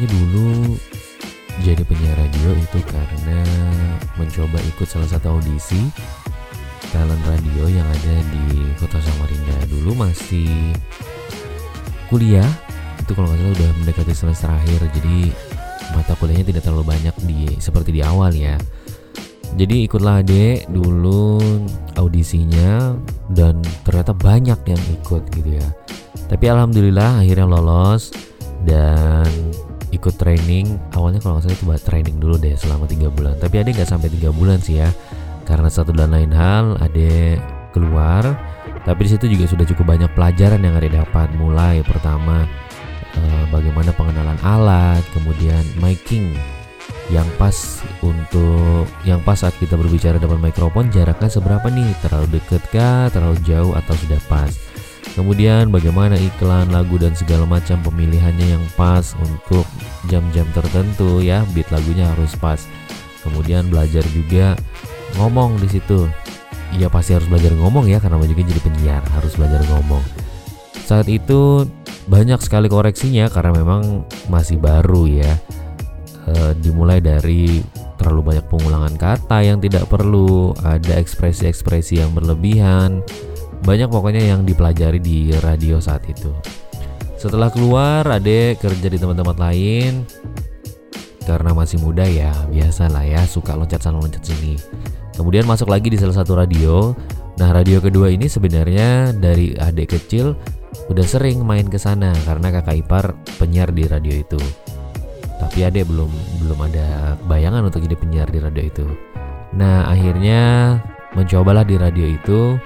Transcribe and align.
awalnya 0.00 0.16
dulu 0.16 0.80
jadi 1.60 1.82
penyiar 1.84 2.16
radio 2.16 2.50
itu 2.56 2.80
karena 2.88 3.44
mencoba 4.16 4.56
ikut 4.72 4.88
salah 4.88 5.04
satu 5.04 5.36
audisi 5.36 5.92
talent 6.88 7.20
radio 7.28 7.68
yang 7.68 7.84
ada 7.84 8.16
di 8.32 8.64
kota 8.80 8.96
Samarinda. 8.96 9.60
Dulu 9.68 9.92
masih 10.00 10.72
kuliah 12.08 12.48
itu 12.96 13.12
kalau 13.12 13.28
nggak 13.28 13.44
salah 13.44 13.52
udah 13.60 13.70
mendekati 13.76 14.14
semester 14.16 14.48
akhir 14.48 14.88
jadi 14.96 15.36
mata 15.92 16.16
kuliahnya 16.16 16.48
tidak 16.48 16.62
terlalu 16.64 16.96
banyak 16.96 17.14
di 17.28 17.60
seperti 17.60 17.92
di 17.92 18.00
awal 18.00 18.32
ya. 18.32 18.56
Jadi 19.52 19.84
ikutlah 19.84 20.24
adek 20.24 20.64
dulu 20.72 21.44
audisinya 22.00 22.96
dan 23.36 23.60
ternyata 23.84 24.16
banyak 24.16 24.64
yang 24.64 24.82
ikut 24.96 25.28
gitu 25.28 25.60
ya. 25.60 25.68
Tapi 26.24 26.48
alhamdulillah 26.48 27.20
akhirnya 27.20 27.44
lolos 27.44 28.16
dan 28.64 29.28
ikut 29.90 30.14
training 30.16 30.78
awalnya 30.94 31.18
kalau 31.18 31.38
nggak 31.38 31.50
salah 31.50 31.56
itu 31.58 31.66
buat 31.66 31.82
training 31.82 32.16
dulu 32.22 32.34
deh 32.38 32.54
selama 32.54 32.86
tiga 32.86 33.10
bulan. 33.10 33.34
Tapi 33.38 33.54
adek 33.62 33.82
nggak 33.82 33.90
sampai 33.90 34.08
tiga 34.10 34.30
bulan 34.30 34.58
sih 34.62 34.78
ya. 34.78 34.90
Karena 35.46 35.66
satu 35.66 35.90
dan 35.90 36.14
lain 36.14 36.30
hal 36.30 36.78
adek 36.78 37.42
keluar. 37.74 38.22
Tapi 38.86 39.00
di 39.04 39.10
situ 39.12 39.26
juga 39.28 39.44
sudah 39.50 39.66
cukup 39.66 39.98
banyak 39.98 40.10
pelajaran 40.14 40.62
yang 40.62 40.74
adek 40.78 40.94
dapat. 40.94 41.28
Mulai 41.34 41.82
pertama 41.82 42.46
eh, 43.18 43.44
bagaimana 43.50 43.90
pengenalan 43.94 44.38
alat 44.46 45.02
kemudian 45.10 45.62
miking. 45.82 46.38
Yang 47.10 47.26
pas 47.42 47.56
untuk 48.06 48.86
yang 49.02 49.18
pas 49.26 49.42
saat 49.42 49.58
kita 49.58 49.74
berbicara 49.74 50.22
depan 50.22 50.38
mikrofon 50.38 50.94
jaraknya 50.94 51.26
seberapa 51.26 51.66
nih? 51.66 51.90
Terlalu 52.06 52.38
deket 52.38 52.62
kah? 52.70 53.10
Terlalu 53.10 53.42
jauh 53.42 53.74
atau 53.74 53.94
sudah 53.98 54.22
pas 54.30 54.50
kemudian 55.18 55.70
bagaimana 55.74 56.14
iklan 56.18 56.70
lagu 56.70 56.96
dan 56.98 57.14
segala 57.14 57.46
macam 57.46 57.80
pemilihannya 57.82 58.58
yang 58.58 58.64
pas 58.74 59.14
untuk 59.18 59.66
jam-jam 60.10 60.46
tertentu 60.54 61.20
ya. 61.20 61.44
Beat 61.54 61.68
lagunya 61.74 62.08
harus 62.14 62.34
pas. 62.38 62.60
Kemudian 63.20 63.68
belajar 63.68 64.04
juga 64.10 64.56
ngomong 65.18 65.60
di 65.60 65.68
situ. 65.68 66.08
Iya 66.70 66.86
pasti 66.86 67.18
harus 67.18 67.26
belajar 67.26 67.50
ngomong 67.58 67.90
ya 67.90 67.98
karena 67.98 68.22
juga 68.22 68.46
jadi 68.46 68.60
penyiar 68.62 69.02
harus 69.18 69.34
belajar 69.34 69.60
ngomong. 69.74 70.02
Saat 70.86 71.10
itu 71.10 71.66
banyak 72.06 72.38
sekali 72.42 72.66
koreksinya 72.70 73.30
karena 73.30 73.54
memang 73.54 74.06
masih 74.30 74.58
baru 74.58 75.06
ya. 75.10 75.34
E, 76.30 76.54
dimulai 76.62 77.02
dari 77.02 77.62
terlalu 77.98 78.32
banyak 78.32 78.46
pengulangan 78.48 78.94
kata 78.96 79.44
yang 79.44 79.58
tidak 79.58 79.84
perlu 79.90 80.56
ada 80.62 80.96
ekspresi-ekspresi 80.96 82.00
yang 82.00 82.14
berlebihan 82.16 83.02
banyak 83.64 83.88
pokoknya 83.92 84.22
yang 84.34 84.42
dipelajari 84.48 85.00
di 85.00 85.32
radio 85.44 85.76
saat 85.80 86.04
itu. 86.08 86.32
Setelah 87.20 87.52
keluar 87.52 88.08
adek 88.08 88.64
kerja 88.64 88.88
di 88.88 88.96
tempat-tempat 88.96 89.36
lain. 89.36 90.08
Karena 91.20 91.52
masih 91.52 91.78
muda 91.84 92.02
ya 92.08 92.32
biasa 92.48 92.88
lah 92.88 93.04
ya 93.04 93.22
suka 93.28 93.52
loncat 93.52 93.84
sana 93.84 94.00
loncat 94.00 94.24
sini. 94.24 94.56
Kemudian 95.14 95.44
masuk 95.44 95.68
lagi 95.68 95.92
di 95.92 96.00
salah 96.00 96.16
satu 96.16 96.32
radio. 96.32 96.96
Nah 97.36 97.52
radio 97.52 97.78
kedua 97.78 98.08
ini 98.08 98.24
sebenarnya 98.24 99.12
dari 99.12 99.52
adik 99.52 99.94
kecil 99.94 100.32
udah 100.88 101.06
sering 101.06 101.44
main 101.44 101.68
ke 101.68 101.76
sana 101.76 102.16
karena 102.24 102.48
kakak 102.50 102.82
ipar 102.82 103.04
penyiar 103.36 103.68
di 103.68 103.84
radio 103.84 104.16
itu. 104.16 104.40
Tapi 105.38 105.68
adik 105.68 105.92
belum 105.92 106.08
belum 106.40 106.58
ada 106.72 107.20
bayangan 107.28 107.68
untuk 107.68 107.84
jadi 107.84 108.00
penyiar 108.00 108.28
di 108.32 108.40
radio 108.40 108.64
itu. 108.64 108.86
Nah 109.54 109.92
akhirnya 109.92 110.40
mencobalah 111.12 111.68
di 111.68 111.76
radio 111.76 112.06
itu 112.08 112.56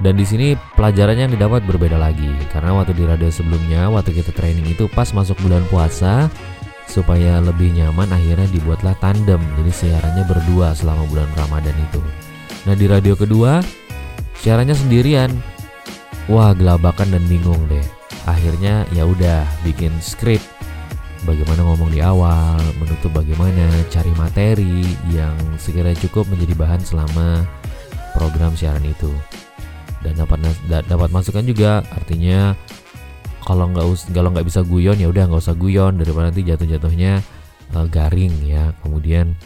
dan 0.00 0.16
di 0.16 0.24
sini 0.24 0.56
pelajarannya 0.56 1.28
yang 1.28 1.34
didapat 1.36 1.60
berbeda 1.68 2.00
lagi. 2.00 2.32
Karena 2.48 2.72
waktu 2.72 2.96
di 2.96 3.04
radio 3.04 3.28
sebelumnya 3.28 3.92
waktu 3.92 4.16
kita 4.16 4.32
training 4.32 4.72
itu 4.72 4.88
pas 4.88 5.12
masuk 5.12 5.36
bulan 5.44 5.60
puasa 5.68 6.32
supaya 6.88 7.38
lebih 7.38 7.70
nyaman 7.76 8.08
akhirnya 8.08 8.48
dibuatlah 8.48 8.96
tandem. 8.98 9.38
Jadi 9.60 9.70
siarannya 9.70 10.24
berdua 10.24 10.72
selama 10.72 11.04
bulan 11.12 11.28
Ramadan 11.36 11.76
itu. 11.76 12.00
Nah 12.64 12.74
di 12.74 12.88
radio 12.88 13.12
kedua 13.12 13.60
siarannya 14.40 14.72
sendirian. 14.72 15.30
Wah 16.32 16.56
gelabakan 16.56 17.12
dan 17.12 17.24
bingung 17.28 17.60
deh. 17.68 17.84
Akhirnya 18.24 18.88
ya 18.96 19.04
udah 19.04 19.44
bikin 19.68 19.92
skrip. 20.00 20.40
Bagaimana 21.28 21.60
ngomong 21.68 21.92
di 21.92 22.00
awal 22.00 22.56
menutup 22.80 23.12
bagaimana 23.12 23.68
cari 23.92 24.08
materi 24.16 24.88
yang 25.12 25.36
sekiranya 25.60 26.00
cukup 26.08 26.24
menjadi 26.32 26.56
bahan 26.56 26.80
selama 26.80 27.44
program 28.16 28.56
siaran 28.56 28.88
itu 28.88 29.12
dan 30.00 30.12
dapat 30.16 30.38
dapat 30.66 31.08
masukan 31.12 31.44
juga. 31.44 31.84
Artinya 31.92 32.56
kalau 33.44 33.70
nggak 33.72 33.86
kalau 34.12 34.28
nggak 34.32 34.46
bisa 34.46 34.60
guyon 34.64 34.98
ya 35.00 35.08
udah 35.08 35.28
nggak 35.28 35.42
usah 35.42 35.56
guyon. 35.56 36.00
Daripada 36.00 36.32
nanti 36.32 36.42
jatuh-jatuhnya 36.44 37.12
uh, 37.76 37.86
garing 37.88 38.34
ya. 38.44 38.72
Kemudian 38.80 39.36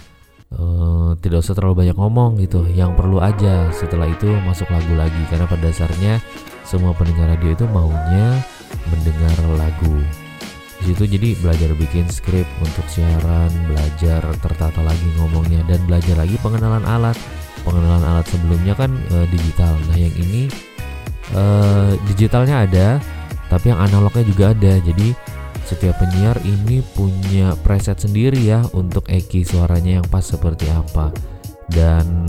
uh, 0.54 1.14
tidak 1.18 1.42
usah 1.44 1.54
terlalu 1.54 1.86
banyak 1.86 1.96
ngomong 1.98 2.40
gitu. 2.42 2.66
Yang 2.70 2.94
perlu 2.98 3.18
aja 3.22 3.70
setelah 3.74 4.06
itu 4.10 4.30
masuk 4.46 4.70
lagu 4.70 4.94
lagi. 4.94 5.22
Karena 5.30 5.46
pada 5.46 5.70
dasarnya 5.70 6.22
semua 6.64 6.96
pendengar 6.96 7.34
radio 7.34 7.52
itu 7.52 7.64
maunya 7.68 8.40
mendengar 8.90 9.36
lagu 9.54 10.23
di 10.82 10.92
situ 10.92 11.04
jadi 11.06 11.28
belajar 11.38 11.70
bikin 11.78 12.06
skrip 12.10 12.48
untuk 12.60 12.84
siaran 12.90 13.50
belajar 13.70 14.20
tertata 14.42 14.80
lagi 14.82 15.08
ngomongnya 15.16 15.62
dan 15.70 15.80
belajar 15.86 16.18
lagi 16.18 16.36
pengenalan 16.42 16.84
alat. 16.84 17.16
Pengenalan 17.64 18.04
alat 18.04 18.26
sebelumnya 18.28 18.74
kan 18.76 18.92
uh, 19.14 19.26
digital. 19.32 19.72
Nah 19.88 19.96
yang 19.96 20.14
ini 20.20 20.50
uh, 21.32 21.96
digitalnya 22.10 22.68
ada 22.68 22.88
tapi 23.48 23.70
yang 23.72 23.80
analognya 23.80 24.24
juga 24.26 24.44
ada. 24.52 24.76
Jadi 24.82 25.14
setiap 25.64 25.96
penyiar 25.96 26.36
ini 26.44 26.84
punya 26.92 27.56
preset 27.64 28.04
sendiri 28.04 28.36
ya 28.44 28.60
untuk 28.76 29.08
eki 29.08 29.46
suaranya 29.46 30.02
yang 30.02 30.06
pas 30.10 30.26
seperti 30.26 30.68
apa. 30.68 31.14
Dan 31.70 32.28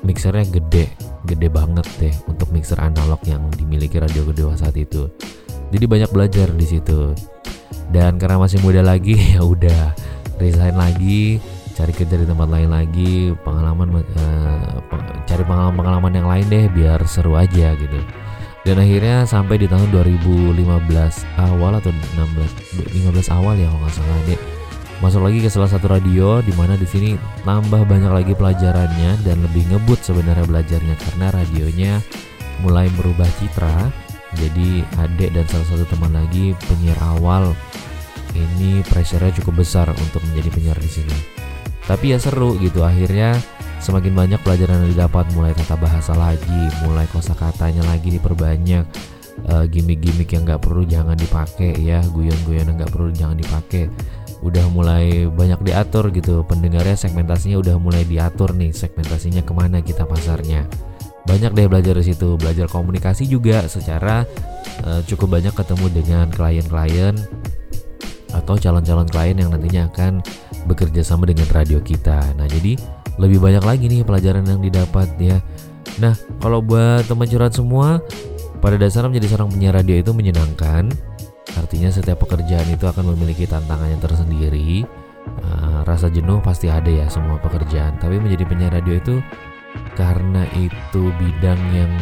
mixernya 0.00 0.48
gede 0.48 0.88
gede 1.28 1.52
banget 1.52 1.84
deh 2.00 2.14
untuk 2.24 2.48
mixer 2.48 2.80
analog 2.80 3.20
yang 3.28 3.44
dimiliki 3.52 4.00
radio 4.00 4.24
kedua 4.24 4.56
saat 4.56 4.72
itu. 4.80 5.12
Jadi 5.70 5.84
banyak 5.86 6.10
belajar 6.10 6.48
di 6.56 6.66
situ 6.66 7.12
dan 7.90 8.16
karena 8.16 8.38
masih 8.38 8.62
muda 8.62 8.80
lagi 8.82 9.18
ya 9.34 9.42
udah 9.42 9.94
resign 10.38 10.74
lagi 10.78 11.42
cari 11.74 11.92
kerja 11.94 12.16
di 12.18 12.26
tempat 12.26 12.48
lain 12.50 12.70
lagi 12.70 13.32
pengalaman 13.40 14.02
uh, 14.02 14.78
cari 15.24 15.42
pengalaman 15.46 15.76
pengalaman 15.76 16.12
yang 16.12 16.28
lain 16.28 16.46
deh 16.50 16.64
biar 16.70 17.00
seru 17.06 17.38
aja 17.38 17.72
gitu. 17.78 18.00
Dan 18.60 18.76
akhirnya 18.76 19.24
sampai 19.24 19.56
di 19.56 19.64
tahun 19.64 19.88
2015 19.88 20.60
awal 21.40 21.80
atau 21.80 21.88
16 21.88 23.08
15 23.08 23.36
awal 23.40 23.56
ya 23.56 23.72
kalau 23.72 23.80
nggak 23.80 23.94
salah 23.96 24.20
deh 24.28 24.40
masuk 25.00 25.24
lagi 25.24 25.40
ke 25.40 25.48
salah 25.48 25.72
satu 25.72 25.88
radio 25.88 26.44
di 26.44 26.52
mana 26.52 26.76
di 26.76 26.84
sini 26.84 27.16
tambah 27.40 27.88
banyak 27.88 28.12
lagi 28.12 28.36
pelajarannya 28.36 29.24
dan 29.24 29.40
lebih 29.40 29.64
ngebut 29.72 29.96
sebenarnya 30.04 30.44
belajarnya 30.44 30.92
karena 31.00 31.26
radionya 31.32 31.92
mulai 32.60 32.84
merubah 32.92 33.24
citra 33.40 33.88
jadi 34.38 34.86
adik 35.00 35.30
dan 35.34 35.44
salah 35.50 35.66
satu 35.74 35.84
teman 35.90 36.14
lagi 36.14 36.54
penyiar 36.70 36.98
awal 37.02 37.54
ini 38.36 38.86
pressure-nya 38.86 39.34
cukup 39.42 39.66
besar 39.66 39.90
untuk 39.90 40.22
menjadi 40.30 40.48
penyiar 40.54 40.78
di 40.78 40.90
sini 40.90 41.18
tapi 41.88 42.14
ya 42.14 42.18
seru 42.22 42.54
gitu 42.62 42.86
akhirnya 42.86 43.34
Semakin 43.80 44.12
banyak 44.12 44.40
pelajaran 44.44 44.84
yang 44.84 44.92
didapat 44.92 45.24
mulai 45.32 45.56
tata 45.56 45.72
bahasa 45.80 46.12
lagi, 46.12 46.68
mulai 46.84 47.08
kosakatanya 47.08 47.80
lagi 47.88 48.12
diperbanyak, 48.12 48.84
uh, 49.48 49.64
gimmick-gimmick 49.64 50.36
yang 50.36 50.44
nggak 50.44 50.60
perlu 50.60 50.84
jangan 50.84 51.16
dipakai 51.16 51.80
ya, 51.80 52.04
guyon-guyon 52.12 52.68
yang 52.68 52.76
nggak 52.76 52.92
perlu 52.92 53.08
jangan 53.08 53.40
dipakai. 53.40 53.88
Udah 54.44 54.68
mulai 54.68 55.24
banyak 55.32 55.64
diatur 55.64 56.12
gitu, 56.12 56.44
pendengarnya 56.44 56.92
segmentasinya 56.92 57.56
udah 57.56 57.80
mulai 57.80 58.04
diatur 58.04 58.52
nih, 58.52 58.68
segmentasinya 58.76 59.40
ke 59.40 59.52
mana 59.56 59.80
kita 59.80 60.04
pasarnya. 60.04 60.68
Banyak 61.28 61.52
deh 61.52 61.66
belajar 61.68 61.94
di 62.00 62.04
situ, 62.10 62.36
belajar 62.40 62.66
komunikasi 62.66 63.28
juga 63.28 63.64
secara 63.68 64.24
uh, 64.84 65.00
cukup 65.04 65.40
banyak 65.40 65.52
ketemu 65.52 65.86
dengan 65.92 66.26
klien-klien 66.32 67.14
atau 68.30 68.54
calon-calon 68.56 69.08
klien 69.10 69.36
yang 69.36 69.50
nantinya 69.50 69.90
akan 69.90 70.22
bekerja 70.70 71.02
sama 71.02 71.26
dengan 71.26 71.46
radio 71.50 71.82
kita. 71.82 72.34
Nah, 72.38 72.46
jadi 72.46 72.78
lebih 73.20 73.42
banyak 73.42 73.64
lagi 73.64 73.84
nih 73.90 74.06
pelajaran 74.06 74.46
yang 74.46 74.62
didapat 74.62 75.08
ya. 75.20 75.38
Nah, 76.00 76.16
kalau 76.40 76.64
buat 76.64 77.04
teman 77.04 77.28
curhat 77.28 77.52
semua, 77.52 78.00
pada 78.64 78.76
dasarnya 78.80 79.12
menjadi 79.12 79.28
seorang 79.36 79.50
penyiar 79.52 79.74
radio 79.76 79.96
itu 79.98 80.12
menyenangkan. 80.16 80.88
Artinya 81.58 81.90
setiap 81.90 82.22
pekerjaan 82.22 82.64
itu 82.70 82.86
akan 82.86 83.12
memiliki 83.16 83.44
tantangannya 83.44 83.98
tersendiri. 83.98 84.86
Uh, 85.20 85.84
rasa 85.84 86.08
jenuh 86.08 86.40
pasti 86.40 86.72
ada 86.72 86.88
ya 86.88 87.10
semua 87.10 87.36
pekerjaan. 87.42 87.98
Tapi 88.00 88.16
menjadi 88.22 88.44
penyiar 88.46 88.72
radio 88.72 88.96
itu 88.96 89.20
karena 89.94 90.46
itu 90.56 91.12
bidang 91.18 91.60
yang 91.74 91.92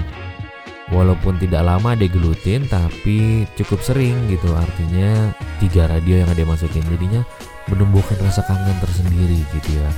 walaupun 0.88 1.37
tidak 1.37 1.65
lama 1.65 1.93
ada 1.93 2.06
gelutin 2.09 2.65
tapi 2.69 3.44
cukup 3.56 3.81
sering 3.85 4.17
gitu. 4.32 4.53
Artinya 4.56 5.32
tiga 5.61 5.88
radio 5.88 6.25
yang 6.25 6.31
ada 6.31 6.44
masukin. 6.44 6.85
Jadinya 6.88 7.23
menumbuhkan 7.69 8.17
rasa 8.25 8.44
kangen 8.49 8.76
tersendiri 8.81 9.41
gitu 9.53 9.70
ya. 9.76 9.88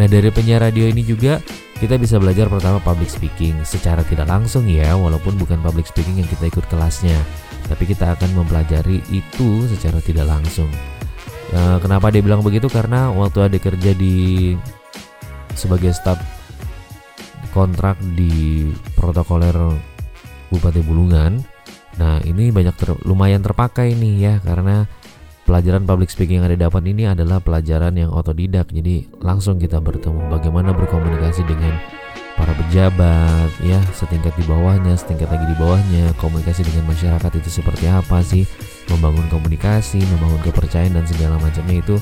Nah 0.00 0.06
dari 0.06 0.30
penyiar 0.30 0.62
radio 0.62 0.88
ini 0.88 1.02
juga 1.04 1.42
kita 1.78 1.94
bisa 1.98 2.18
belajar 2.18 2.50
pertama 2.50 2.82
public 2.82 3.10
speaking 3.10 3.54
secara 3.62 4.02
tidak 4.02 4.26
langsung 4.26 4.66
ya 4.66 4.98
walaupun 4.98 5.38
bukan 5.38 5.62
public 5.62 5.86
speaking 5.86 6.22
yang 6.22 6.28
kita 6.30 6.48
ikut 6.48 6.64
kelasnya. 6.70 7.16
Tapi 7.68 7.84
kita 7.84 8.16
akan 8.16 8.32
mempelajari 8.32 9.04
itu 9.12 9.68
secara 9.68 10.00
tidak 10.00 10.24
langsung. 10.24 10.72
Uh, 11.52 11.76
kenapa 11.80 12.08
dia 12.08 12.24
bilang 12.24 12.40
begitu? 12.40 12.68
Karena 12.68 13.12
waktu 13.12 13.44
ada 13.44 13.58
kerja 13.60 13.92
di 13.92 14.56
sebagai 15.52 15.92
staf 15.92 16.37
kontrak 17.50 17.98
di 18.14 18.68
protokoler 18.96 19.54
Bupati 20.48 20.80
Bulungan. 20.84 21.40
Nah 21.98 22.22
ini 22.22 22.54
banyak 22.54 22.74
ter, 22.78 22.94
lumayan 23.04 23.42
terpakai 23.42 23.92
nih 23.92 24.14
ya 24.18 24.34
karena 24.40 24.86
pelajaran 25.48 25.88
public 25.88 26.12
speaking 26.12 26.44
yang 26.44 26.48
ada 26.48 26.68
dapat 26.68 26.84
ini 26.86 27.08
adalah 27.08 27.40
pelajaran 27.40 27.96
yang 27.96 28.12
otodidak. 28.12 28.68
Jadi 28.70 29.08
langsung 29.24 29.56
kita 29.56 29.80
bertemu 29.80 30.28
bagaimana 30.28 30.76
berkomunikasi 30.76 31.42
dengan 31.48 31.74
para 32.38 32.54
pejabat 32.54 33.50
ya 33.66 33.82
setingkat 33.90 34.30
di 34.38 34.46
bawahnya 34.46 34.94
setingkat 34.94 35.26
lagi 35.26 35.42
di 35.50 35.56
bawahnya 35.58 36.14
komunikasi 36.22 36.62
dengan 36.62 36.94
masyarakat 36.94 37.32
itu 37.34 37.50
seperti 37.50 37.90
apa 37.90 38.22
sih 38.22 38.46
membangun 38.90 39.26
komunikasi 39.28 40.00
membangun 40.16 40.40
kepercayaan 40.44 40.96
dan 40.96 41.04
segala 41.04 41.36
macamnya 41.38 41.80
itu 41.80 41.96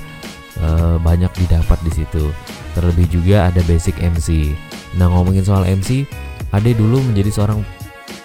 e, 0.59 0.69
banyak 1.03 1.33
didapat 1.37 1.79
di 1.83 1.93
situ. 1.93 2.31
Terlebih 2.75 3.06
juga 3.11 3.50
ada 3.50 3.61
basic 3.67 3.99
MC 4.00 4.55
nah 4.97 5.12
ngomongin 5.12 5.44
soal 5.44 5.69
MC 5.69 6.09
Ade 6.55 6.73
dulu 6.73 7.03
menjadi 7.05 7.29
seorang 7.29 7.61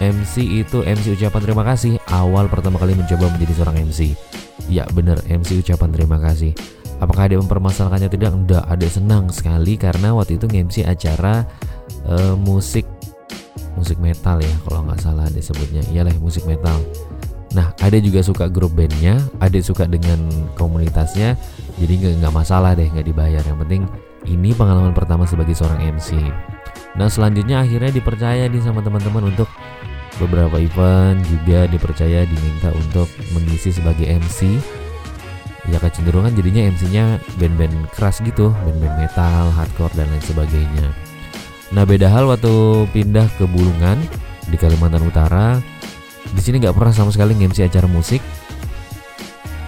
MC 0.00 0.64
itu 0.64 0.82
MC 0.82 1.18
ucapan 1.18 1.40
terima 1.42 1.62
kasih. 1.66 1.98
Awal 2.08 2.46
pertama 2.48 2.78
kali 2.78 2.94
mencoba 2.96 3.28
menjadi 3.34 3.52
seorang 3.60 3.76
MC 3.86 4.14
ya 4.70 4.86
bener 4.94 5.18
MC 5.26 5.62
ucapan 5.62 5.90
terima 5.90 6.18
kasih. 6.22 6.54
Apakah 7.02 7.26
ada 7.26 7.34
mempermasalahkannya 7.42 8.10
tidak? 8.14 8.30
Enggak 8.30 8.62
ada 8.62 8.86
senang 8.86 9.26
sekali 9.34 9.74
karena 9.74 10.14
waktu 10.14 10.38
itu 10.38 10.46
MC 10.46 10.86
acara 10.86 11.42
uh, 12.06 12.38
musik 12.38 12.86
musik 13.74 13.98
metal 13.98 14.38
ya 14.38 14.54
kalau 14.68 14.84
nggak 14.86 15.00
salah 15.00 15.26
disebutnya 15.32 15.82
iyalah 15.90 16.12
musik 16.20 16.44
metal 16.44 16.76
nah 17.52 17.72
ada 17.84 18.00
juga 18.00 18.24
suka 18.24 18.48
grup 18.48 18.72
bandnya 18.72 19.20
ada 19.40 19.60
suka 19.60 19.84
dengan 19.84 20.18
komunitasnya 20.56 21.36
jadi 21.76 21.92
nggak 22.00 22.14
nggak 22.24 22.34
masalah 22.34 22.76
deh 22.76 22.86
nggak 22.88 23.08
dibayar. 23.08 23.42
Yang 23.44 23.58
penting 23.66 23.82
ini 24.28 24.56
pengalaman 24.56 24.92
pertama 24.96 25.28
sebagai 25.28 25.52
seorang 25.52 25.80
MC 25.98 26.16
nah 26.96 27.08
selanjutnya 27.08 27.64
akhirnya 27.64 27.92
dipercaya 27.92 28.48
nih 28.48 28.60
sama 28.60 28.84
teman-teman 28.84 29.32
untuk 29.32 29.48
beberapa 30.20 30.60
event 30.60 31.24
juga 31.24 31.64
dipercaya 31.68 32.28
diminta 32.28 32.68
untuk 32.76 33.08
mengisi 33.32 33.72
sebagai 33.72 34.04
MC 34.04 34.60
ya 35.70 35.78
kecenderungan 35.78 36.34
jadinya 36.34 36.68
MC-nya 36.74 37.04
band-band 37.38 37.88
keras 37.94 38.18
gitu 38.20 38.50
band-band 38.66 38.96
metal 38.98 39.46
hardcore 39.54 39.94
dan 39.94 40.10
lain 40.10 40.24
sebagainya. 40.26 40.86
Nah 41.72 41.86
beda 41.86 42.10
hal 42.10 42.28
waktu 42.28 42.84
pindah 42.92 43.30
ke 43.38 43.46
Bulungan 43.46 44.02
di 44.50 44.56
Kalimantan 44.58 45.06
Utara. 45.06 45.62
Di 46.30 46.40
sini 46.40 46.62
nggak 46.62 46.78
pernah 46.78 46.94
sama 46.94 47.10
sekali 47.10 47.34
ngemsi 47.34 47.66
acara 47.66 47.90
musik 47.90 48.22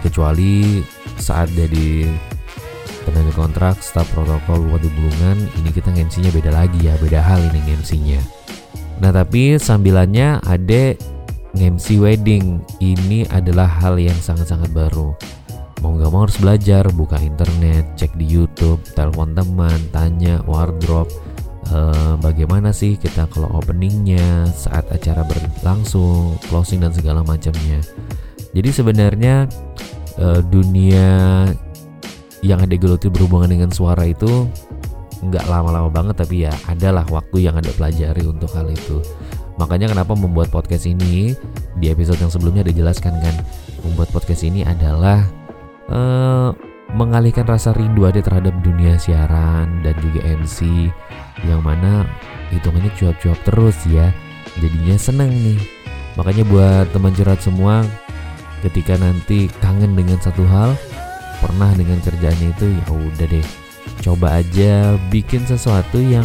kecuali 0.07 0.85
saat 1.19 1.49
jadi 1.57 2.07
tenaga 3.09 3.33
kontrak 3.37 3.81
staf 3.81 4.09
protokol 4.13 4.69
Bupati 4.69 4.89
Bulungan 4.93 5.39
ini 5.61 5.71
kita 5.73 5.93
ngemsinya 5.93 6.31
beda 6.33 6.51
lagi 6.53 6.79
ya 6.85 6.95
beda 7.01 7.21
hal 7.21 7.41
ini 7.53 7.61
ngemsinya. 7.73 8.21
Nah 9.01 9.11
tapi 9.11 9.59
sambilannya 9.59 10.41
ada 10.45 10.95
ngemsi 11.55 12.03
wedding. 12.03 12.63
Ini 12.83 13.31
adalah 13.31 13.67
hal 13.67 13.99
yang 13.99 14.17
sangat-sangat 14.19 14.71
baru. 14.75 15.15
Mau 15.83 16.01
nggak 16.01 16.11
mau 16.11 16.25
harus 16.25 16.41
belajar 16.41 16.89
buka 16.91 17.21
internet 17.21 17.85
cek 17.99 18.17
di 18.17 18.25
YouTube 18.25 18.81
telepon 18.97 19.37
teman 19.37 19.77
tanya 19.93 20.41
wardrobe 20.49 21.13
uh, 21.71 22.15
bagaimana 22.21 22.75
sih 22.75 22.99
kita 22.99 23.29
kalau 23.31 23.49
openingnya 23.57 24.49
saat 24.53 24.85
acara 24.93 25.25
berlangsung 25.25 26.37
closing 26.49 26.83
dan 26.83 26.93
segala 26.93 27.25
macamnya. 27.25 27.81
Jadi 28.55 28.71
sebenarnya 28.71 29.49
uh, 30.19 30.41
dunia 30.45 31.49
yang 32.45 32.61
ada 32.61 32.77
geluti 32.77 33.09
berhubungan 33.09 33.49
dengan 33.49 33.71
suara 33.73 34.05
itu 34.05 34.49
nggak 35.25 35.49
lama-lama 35.49 35.89
banget 35.89 36.21
tapi 36.21 36.45
ya 36.45 36.53
adalah 36.69 37.09
waktu 37.09 37.49
yang 37.49 37.57
ada 37.57 37.73
pelajari 37.73 38.29
untuk 38.29 38.53
hal 38.53 38.69
itu. 38.69 39.01
Makanya 39.57 39.95
kenapa 39.95 40.19
membuat 40.19 40.51
podcast 40.51 40.85
ini 40.85 41.33
di 41.79 41.87
episode 41.89 42.19
yang 42.19 42.29
sebelumnya 42.29 42.67
ada 42.67 42.75
jelaskan 42.75 43.15
kan 43.23 43.35
membuat 43.87 44.11
podcast 44.11 44.43
ini 44.43 44.67
adalah 44.67 45.23
uh, 45.89 46.51
mengalihkan 46.95 47.45
rasa 47.45 47.75
rindu 47.75 48.07
ada 48.07 48.23
terhadap 48.23 48.55
dunia 48.63 48.95
siaran 48.95 49.83
dan 49.83 49.95
juga 49.99 50.23
MC 50.23 50.89
yang 51.43 51.61
mana 51.61 52.07
hitungannya 52.55 52.95
cuap-cuap 52.95 53.39
terus 53.43 53.77
ya. 53.91 54.15
Jadinya 54.63 54.95
seneng 54.95 55.35
nih. 55.35 55.59
Makanya 56.15 56.47
buat 56.47 56.87
teman 56.95 57.11
curhat 57.11 57.43
semua 57.43 57.83
ketika 58.63 58.95
nanti 58.97 59.51
kangen 59.59 59.99
dengan 59.99 60.17
satu 60.23 60.47
hal 60.47 60.79
pernah 61.43 61.75
dengan 61.75 61.99
kerjaannya 62.01 62.55
itu 62.55 62.67
ya 62.71 62.87
udah 62.89 63.27
deh. 63.27 63.47
Coba 64.01 64.41
aja 64.41 64.95
bikin 65.11 65.43
sesuatu 65.45 65.99
yang 65.99 66.25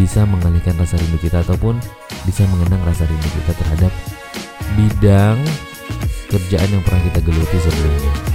bisa 0.00 0.24
mengalihkan 0.24 0.74
rasa 0.80 0.96
rindu 0.96 1.20
kita 1.20 1.44
ataupun 1.44 1.76
bisa 2.24 2.48
mengenang 2.48 2.80
rasa 2.88 3.04
rindu 3.04 3.28
kita 3.44 3.52
terhadap 3.60 3.92
bidang 4.78 5.38
kerjaan 6.30 6.70
yang 6.72 6.82
pernah 6.86 7.02
kita 7.10 7.20
geluti 7.20 7.58
sebelumnya. 7.60 8.29